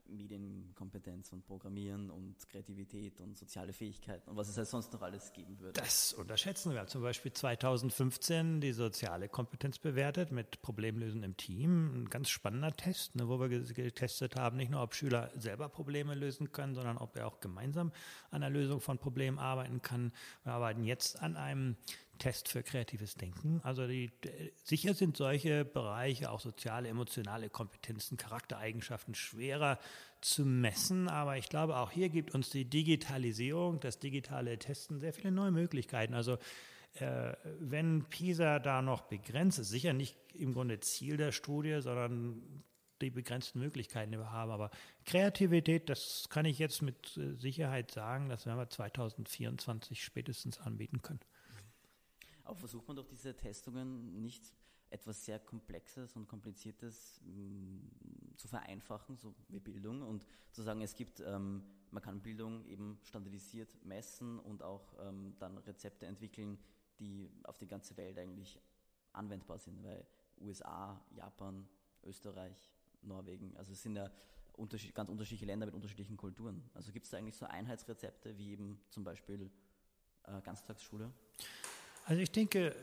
[0.07, 5.33] Medienkompetenz und Programmieren und Kreativität und soziale Fähigkeiten und was es halt sonst noch alles
[5.33, 5.79] geben würde.
[5.79, 6.87] Das unterschätzen wir.
[6.87, 12.03] Zum Beispiel 2015 die soziale Kompetenz bewertet mit Problemlösen im Team.
[12.03, 16.15] Ein ganz spannender Test, ne, wo wir getestet haben, nicht nur, ob Schüler selber Probleme
[16.15, 17.91] lösen können, sondern ob er auch gemeinsam
[18.31, 20.11] an der Lösung von Problemen arbeiten kann.
[20.43, 21.77] Wir arbeiten jetzt an einem
[22.17, 23.59] Test für kreatives Denken.
[23.63, 24.11] Also die,
[24.63, 29.79] sicher sind solche Bereiche, auch soziale, emotionale Kompetenzen, Charaktereigenschaften schwerer
[30.21, 35.13] zu messen, aber ich glaube, auch hier gibt uns die Digitalisierung, das digitale Testen sehr
[35.13, 36.13] viele neue Möglichkeiten.
[36.13, 36.37] Also
[36.95, 42.63] äh, wenn PISA da noch begrenzt ist, sicher nicht im Grunde Ziel der Studie, sondern
[43.01, 44.51] die begrenzten Möglichkeiten, die wir haben.
[44.51, 44.71] Aber
[45.05, 51.01] Kreativität, das kann ich jetzt mit äh, Sicherheit sagen, das werden wir 2024 spätestens anbieten
[51.01, 51.19] können.
[52.45, 54.53] Aber versucht man doch diese Testungen nicht
[54.89, 60.81] etwas sehr Komplexes und Kompliziertes mh, mm, zu vereinfachen, so wie Bildung, und zu sagen,
[60.81, 66.57] es gibt, ähm, man kann Bildung eben standardisiert messen und auch ähm, dann Rezepte entwickeln,
[66.99, 68.59] die auf die ganze Welt eigentlich
[69.11, 70.05] anwendbar sind, weil
[70.39, 71.67] USA, Japan,
[72.03, 74.11] Österreich, Norwegen, also es sind ja
[74.53, 76.63] unterschied ganz unterschiedliche Länder mit unterschiedlichen Kulturen.
[76.73, 79.51] Also gibt es da eigentlich so Einheitsrezepte wie eben zum Beispiel
[80.23, 81.11] äh, Ganztagsschule?
[82.05, 82.75] Also ich denke,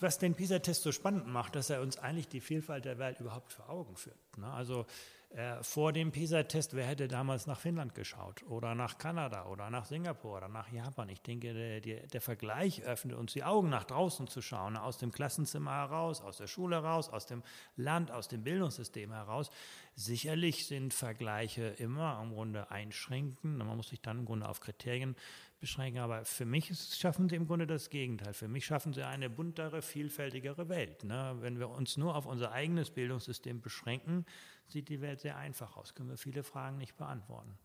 [0.00, 3.52] was den PISA-Test so spannend macht, dass er uns eigentlich die Vielfalt der Welt überhaupt
[3.52, 4.38] vor Augen führt.
[4.38, 4.50] Ne?
[4.50, 4.86] Also
[5.34, 9.84] äh, vor dem PISA-Test, wer hätte damals nach Finnland geschaut oder nach Kanada oder nach
[9.84, 11.08] Singapur oder nach Japan?
[11.08, 14.98] Ich denke, der, der, der, Vergleich öffnet uns die Augen, nach draußen zu schauen, aus
[14.98, 17.42] dem Klassenzimmer heraus, aus der Schule heraus, aus dem
[17.74, 19.50] Land, aus dem Bildungssystem heraus.
[19.96, 23.58] Sicherlich sind Vergleiche immer im Grunde einschränkend.
[23.58, 25.16] Man muss sich dann im Grunde auf Kriterien
[25.64, 26.00] beschränken.
[26.00, 28.34] Aber für mich schaffen sie im Grunde das Gegenteil.
[28.34, 31.02] Für mich schaffen sie eine buntere, vielfältigere Welt.
[31.04, 31.36] Ne?
[31.40, 34.26] Wenn wir uns nur auf unser eigenes Bildungssystem beschränken,
[34.68, 35.94] sieht die Welt sehr einfach aus.
[35.94, 37.56] Können wir viele Fragen nicht beantworten.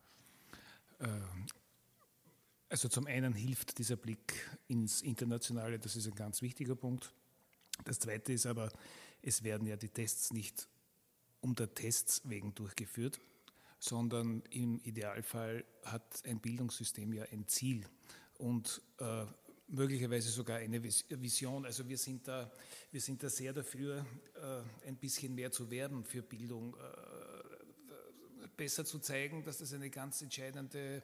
[0.99, 1.45] Ähm,
[2.69, 7.13] also zum einen hilft dieser Blick ins Internationale, das ist ein ganz wichtiger Punkt.
[7.83, 8.71] Das Zweite ist aber,
[9.21, 10.67] es werden ja die Tests nicht
[11.41, 13.19] um der Tests wegen durchgeführt,
[13.79, 17.85] sondern im Idealfall hat ein Bildungssystem ja ein Ziel
[18.38, 19.25] und äh,
[19.69, 21.65] möglicherweise sogar eine Vision.
[21.65, 22.51] Also wir sind da,
[22.91, 24.05] wir sind da sehr dafür,
[24.36, 26.79] äh, ein bisschen mehr zu werben für Bildung, äh,
[28.58, 31.03] besser zu zeigen, dass das eine ganz entscheidende,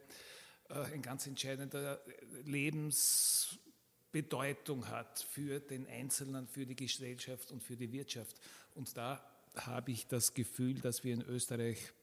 [0.69, 2.01] äh, ein ganz entscheidender
[2.43, 8.39] Lebensbedeutung hat für den Einzelnen, für die Gesellschaft und für die Wirtschaft.
[8.73, 9.23] Und da
[9.56, 11.93] habe ich das Gefühl, dass wir in Österreich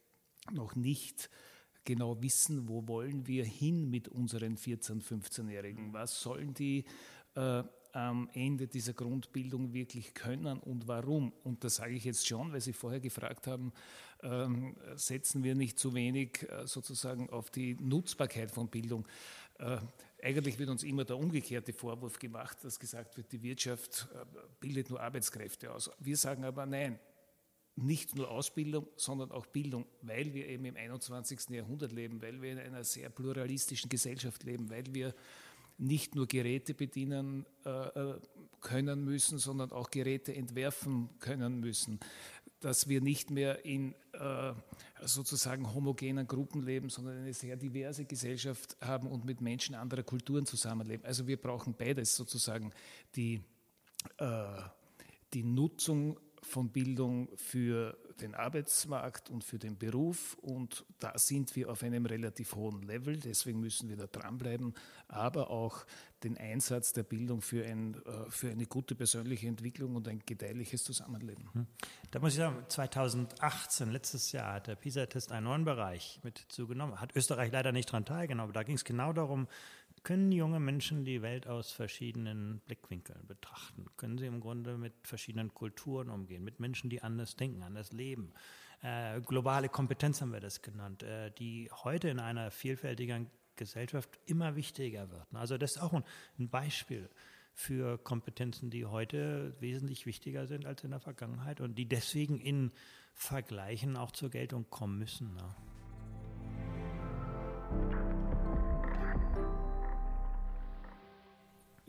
[0.51, 1.31] noch nicht
[1.85, 5.93] genau wissen, wo wollen wir hin mit unseren 14-, 15-Jährigen.
[5.93, 6.85] Was sollen die
[7.35, 11.33] äh, am Ende dieser Grundbildung wirklich können und warum?
[11.45, 13.73] Und das sage ich jetzt schon, weil Sie vorher gefragt haben,
[14.23, 19.07] ähm, setzen wir nicht zu wenig äh, sozusagen auf die Nutzbarkeit von Bildung.
[19.59, 19.79] Äh,
[20.23, 24.25] eigentlich wird uns immer der umgekehrte Vorwurf gemacht, dass gesagt wird, die Wirtschaft äh,
[24.61, 25.91] bildet nur Arbeitskräfte aus.
[25.99, 26.99] Wir sagen aber nein,
[27.77, 31.51] nicht nur Ausbildung, sondern auch Bildung, weil wir eben im 21.
[31.51, 35.15] Jahrhundert leben, weil wir in einer sehr pluralistischen Gesellschaft leben, weil wir
[35.79, 38.21] nicht nur Geräte bedienen äh, äh
[38.61, 41.99] können müssen, sondern auch Geräte entwerfen können müssen,
[42.61, 44.53] dass wir nicht mehr in äh,
[45.01, 50.47] sozusagen homogenen Gruppen leben, sondern eine sehr diverse Gesellschaft haben und mit Menschen anderer Kulturen
[50.47, 51.05] zusammenleben.
[51.05, 52.73] Also wir brauchen beides sozusagen,
[53.17, 53.43] die,
[54.19, 54.45] äh,
[55.35, 60.37] die Nutzung von Bildung für den Arbeitsmarkt und für den Beruf.
[60.41, 64.75] Und da sind wir auf einem relativ hohen Level, deswegen müssen wir da dranbleiben,
[65.09, 65.85] aber auch
[66.25, 70.85] den Einsatz der Bildung für, ein, äh, für eine gute persönliche Entwicklung und ein gedeihliches
[70.85, 71.49] Zusammenleben.
[71.53, 71.67] Hm.
[72.11, 77.01] Da muss ich sagen, 2018, letztes Jahr, hat der PISA-Test einen neuen Bereich mit zugenommen.
[77.01, 79.49] Hat Österreich leider nicht daran teilgenommen, da ging es genau darum,
[80.03, 83.87] können junge Menschen die Welt aus verschiedenen Blickwinkeln betrachten?
[83.97, 88.33] Können sie im Grunde mit verschiedenen Kulturen umgehen, mit Menschen, die anders denken, anders leben?
[88.83, 94.57] Äh, globale Kompetenz haben wir das genannt, äh, die heute in einer vielfältigen Gesellschaft immer
[94.57, 95.27] wichtiger wird.
[95.35, 96.05] Also das ist auch ein,
[96.39, 97.09] ein Beispiel
[97.55, 102.73] für Kompetenzen, die heute wesentlich wichtiger sind als in der Vergangenheit und die deswegen in
[103.15, 105.35] Vergleichen auch zur Geltung kommen müssen.
[105.35, 105.55] Ne?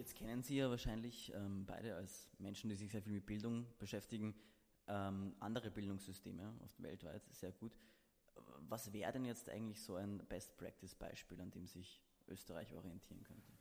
[0.04, 3.66] Jetzt kennen Sie ja wahrscheinlich ähm, beide als Menschen, die sich sehr viel mit Bildung
[3.80, 4.36] beschäftigen,
[4.89, 7.72] ähm, andere Bildungssysteme weltweit sehr gut.
[8.68, 13.54] Was wäre denn jetzt eigentlich so ein Best-Practice-Beispiel, an dem sich Österreich orientieren könnte?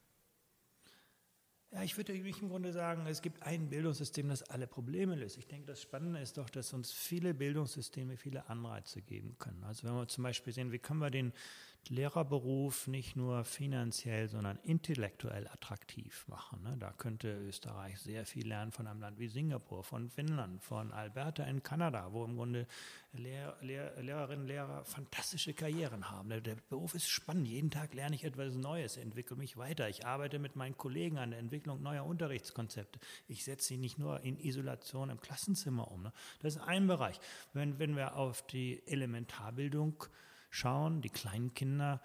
[1.70, 5.38] Ja, ich würde mich im Grunde sagen, es gibt ein Bildungssystem, das alle Probleme löst.
[5.38, 9.62] Ich denke, das Spannende ist doch, dass uns viele Bildungssysteme viele Anreize geben können.
[9.62, 11.33] Also wenn wir zum Beispiel sehen, wie können wir den
[11.88, 16.62] Lehrerberuf nicht nur finanziell, sondern intellektuell attraktiv machen.
[16.62, 16.77] Ne?
[16.79, 21.45] Da könnte Österreich sehr viel lernen von einem Land wie Singapur, von Finnland, von Alberta
[21.45, 22.66] in Kanada, wo im Grunde
[23.12, 26.29] Lehr Lehr Lehrerinnen und Lehrer fantastische Karrieren haben.
[26.31, 27.49] Der, Beruf ist spannend.
[27.49, 29.88] Jeden Tag lerne ich etwas Neues, entwickle mich weiter.
[29.88, 33.01] Ich arbeite mit meinen Kollegen an der Entwicklung neuer Unterrichtskonzepte.
[33.29, 36.05] Ich setze sie nicht nur in Isolation im Klassenzimmer um.
[36.05, 36.12] Ne?
[36.40, 37.18] Das ist ein Bereich.
[37.53, 40.05] Wenn, wenn wir auf die Elementarbildung
[40.52, 42.00] schauen, die kleinen Kinder,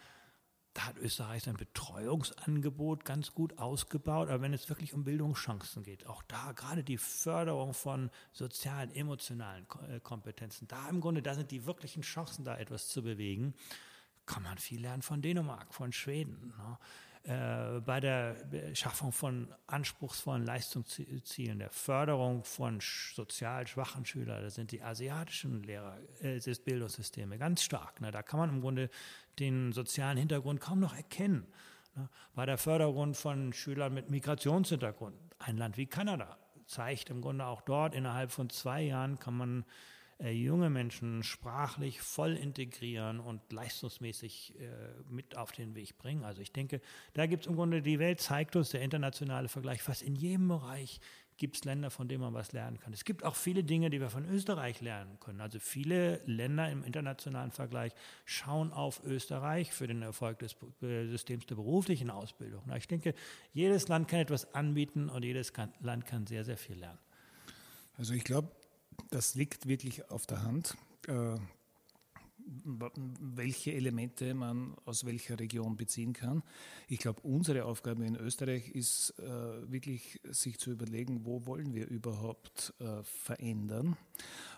[0.74, 4.30] da hat Österreich sein Betreuungsangebot ganz gut ausgebaut.
[4.30, 9.68] Aber wenn es wirklich um Bildungschancen geht, auch da gerade die Förderung von sozialen, emotionalen
[9.90, 13.54] äh, Kompetenzen, da im Grunde, da sind die wirklichen Chancen, da etwas zu bewegen,
[14.26, 16.54] kann man viel lernen von Dänemark, von Schweden.
[16.58, 16.78] Ne?
[17.28, 18.38] Äh, bei der
[18.74, 25.98] Schaffung von anspruchsvollen Leistungszielen, der Förderung von sozial schwachen Schülern, da sind die asiatischen Lehrer,
[26.22, 28.00] äh, Bildungssysteme ganz stark.
[28.00, 28.12] Ne?
[28.12, 28.90] Da kann man im Grunde
[29.40, 31.46] den sozialen Hintergrund kaum noch erkennen.
[31.96, 32.08] Ne?
[32.34, 37.60] Bei der Förderung von Schülern mit Migrationshintergrund, ein Land wie Kanada zeigt im Grunde auch
[37.60, 39.66] dort, innerhalb von zwei Jahren kann man
[40.20, 44.64] äh, junge Menschen sprachlich voll integrieren und leistungsmäßig äh,
[45.10, 46.24] mit auf den Weg bringen.
[46.24, 46.82] Also ich denke,
[47.14, 50.48] da gibt es im Grunde, die Welt zeigt uns, der internationale Vergleich, fast in jedem
[50.48, 51.00] Bereich
[51.38, 52.94] gibt es Länder, von denen man was lernen kann.
[52.94, 55.40] Es gibt auch viele Dinge, die wir von Österreich lernen können.
[55.40, 57.94] Also viele Länder im internationalen Vergleich
[58.26, 62.64] schauen auf Österreich für den Erfolg des Systems der beruflichen Ausbildung.
[62.76, 63.14] Ich denke,
[63.54, 67.00] jedes Land kann etwas anbieten und jedes Land kann sehr, sehr viel lernen.
[67.98, 68.52] Also ich glaube,
[69.10, 70.76] das liegt wirklich auf der Hand.
[71.08, 71.38] Äh,
[73.20, 76.44] welche Elemente man aus welcher Region beziehen kann.
[76.88, 81.88] Ich glaube, unsere Aufgabe in Österreich ist äh, wirklich, sich zu überlegen, wo wollen wir
[81.88, 83.98] überhaupt äh, verändern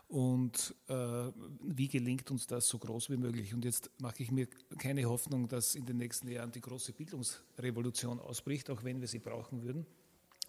[0.07, 3.53] und wie gelingt uns das so groß wie möglich.
[3.53, 4.47] Und jetzt mache ich mir
[4.79, 9.19] keine Hoffnung, dass in den nächsten Jahren die große Bildungsrevolution ausbricht, auch wenn wir sie
[9.19, 9.85] brauchen würden.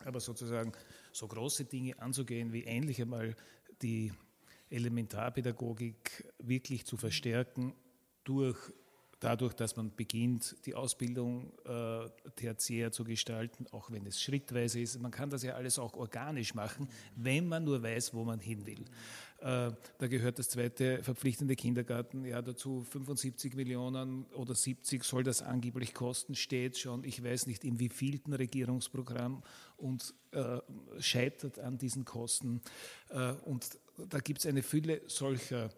[0.03, 0.73] Aber sozusagen
[1.13, 3.37] so große Dinge anzugehen, wie ähnlich einmal
[3.83, 4.13] die
[4.71, 7.75] Elementarpädagogik wirklich zu verstärken
[8.25, 8.59] durch
[9.21, 14.99] dadurch, dass man beginnt, die Ausbildung äh, tertiär zu gestalten, auch wenn es schrittweise ist.
[15.01, 18.67] Man kann das ja alles auch organisch machen, wenn man nur weiß, wo man hin
[18.67, 18.85] will.
[19.41, 22.83] Äh, da gehört das zweite verpflichtende Kindergarten ja dazu.
[22.83, 27.05] 75 Millionen oder 70 soll das angeblich kosten, steht schon.
[27.05, 29.43] Ich weiß nicht, in wievielten Regierungsprogramm
[29.77, 30.59] und äh,
[30.99, 32.61] scheitert an diesen Kosten.
[33.11, 33.79] Äh, und
[34.09, 35.71] da gibt es eine Fülle solcher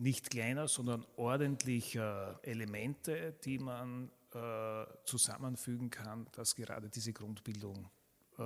[0.00, 7.90] nicht kleiner, sondern ordentlicher Elemente, die man äh, zusammenfügen kann, dass gerade diese Grundbildung
[8.38, 8.42] äh,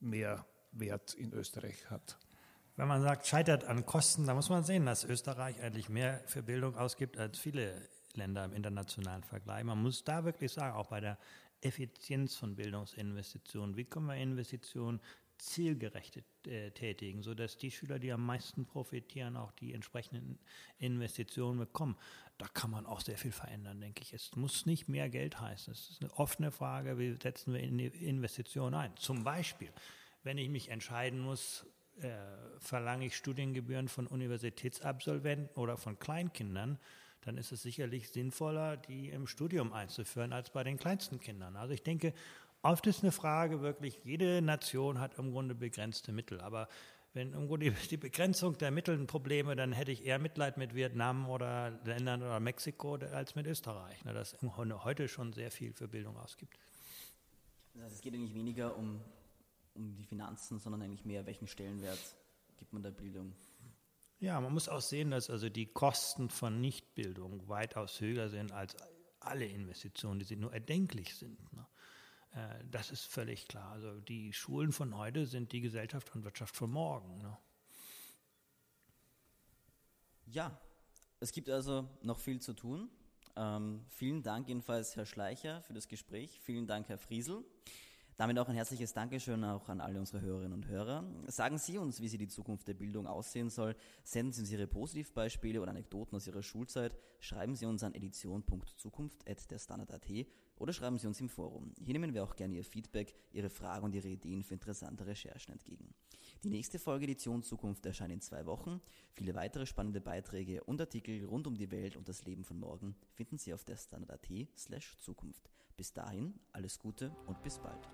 [0.00, 2.18] mehr Wert in Österreich hat.
[2.76, 6.42] Wenn man sagt, scheitert an Kosten, da muss man sehen, dass Österreich eigentlich mehr für
[6.42, 9.64] Bildung ausgibt als viele Länder im internationalen Vergleich.
[9.64, 11.18] Man muss da wirklich sagen, auch bei der
[11.60, 15.00] Effizienz von Bildungsinvestitionen, wie können wir Investitionen
[15.38, 20.38] zielgerecht äh, tätigen, sodass die Schüler, die am meisten profitieren, auch die entsprechenden
[20.78, 21.96] Investitionen bekommen.
[22.36, 24.12] Da kann man auch sehr viel verändern, denke ich.
[24.12, 25.72] Es muss nicht mehr Geld heißen.
[25.72, 28.96] Es ist eine offene Frage, wie setzen wir Investitionen ein.
[28.96, 29.70] Zum Beispiel,
[30.22, 31.66] wenn ich mich entscheiden muss,
[32.00, 32.10] äh,
[32.58, 36.78] verlange ich Studiengebühren von Universitätsabsolventen oder von Kleinkindern,
[37.22, 41.56] dann ist es sicherlich sinnvoller, die im Studium einzuführen als bei den kleinsten Kindern.
[41.56, 42.14] Also ich denke,
[42.68, 46.68] Oft ist eine Frage wirklich, jede Nation hat im Grunde begrenzte Mittel, aber
[47.14, 50.74] wenn irgendwo die, die Begrenzung der Mittel ein Problem dann hätte ich eher Mitleid mit
[50.74, 55.88] Vietnam oder Ländern oder Mexiko als mit Österreich, ne, das heute schon sehr viel für
[55.88, 56.58] Bildung ausgibt.
[57.72, 59.00] Das heißt, es geht eigentlich weniger um,
[59.74, 62.16] um die Finanzen, sondern eigentlich mehr, welchen Stellenwert
[62.58, 63.32] gibt man der Bildung?
[64.18, 68.76] Ja, man muss auch sehen, dass also die Kosten von Nichtbildung weitaus höher sind als
[69.20, 71.50] alle Investitionen, die sie nur erdenklich sind.
[71.54, 71.66] Ne?
[72.32, 73.72] Äh, das ist völlig klar.
[73.72, 77.18] Also die Schulen von heute sind die Gesellschaft und Wirtschaft von morgen.
[77.18, 77.36] Ne?
[80.26, 80.58] Ja,
[81.20, 82.90] es gibt also noch viel zu tun.
[83.36, 86.38] Ähm, vielen Dank jedenfalls, Herr Schleicher, für das Gespräch.
[86.40, 87.44] Vielen Dank, Herr Friesel.
[88.16, 91.04] Damit auch ein herzliches Dankeschön auch an alle unsere Hörerinnen und Hörer.
[91.28, 93.76] Sagen Sie uns, wie Sie die Zukunft der Bildung aussehen soll.
[94.02, 96.96] Senden Sie uns Ihre Positivbeispiele oder Anekdoten aus Ihrer Schulzeit.
[97.20, 100.26] Schreiben Sie uns an edition.zukunft.derstandard.at
[100.58, 101.72] oder schreiben Sie uns im Forum.
[101.80, 105.52] Hier nehmen wir auch gerne Ihr Feedback, Ihre Fragen und Ihre Ideen für interessante Recherchen
[105.52, 105.94] entgegen.
[106.44, 108.80] Die nächste Folge Edition Zukunft erscheint in zwei Wochen.
[109.12, 112.94] Viele weitere spannende Beiträge und Artikel rund um die Welt und das Leben von morgen
[113.14, 115.50] finden Sie auf der standard.at slash Zukunft.
[115.76, 117.88] Bis dahin, alles Gute und bis bald.